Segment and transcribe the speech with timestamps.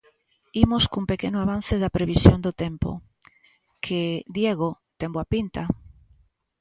[0.63, 2.89] Imos cun pequeno avance da previsión do tempo,
[3.83, 4.01] que
[4.37, 5.63] Diego, ten boa pinta...